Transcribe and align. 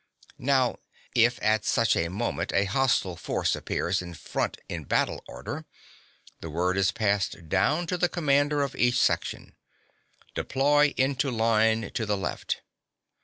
(16) 0.37 0.45
Now, 0.47 0.77
if 1.13 1.37
at 1.43 1.63
such 1.63 1.95
a 1.95 2.07
moment 2.07 2.51
a 2.55 2.65
hostile 2.65 3.15
force 3.15 3.55
appears 3.55 4.01
in 4.01 4.15
front 4.15 4.57
in 4.67 4.85
battle 4.85 5.23
order, 5.27 5.67
the 6.39 6.49
word 6.49 6.75
is 6.75 6.91
passed 6.91 7.47
down 7.47 7.85
to 7.85 7.99
the 7.99 8.09
commander 8.09 8.63
of 8.63 8.75
each 8.75 8.97
section, 8.99 9.53
"Deploy 10.33 10.95
(into 10.97 11.29
line) 11.29 11.91
to 11.93 12.07
the 12.07 12.17
left." 12.17 12.61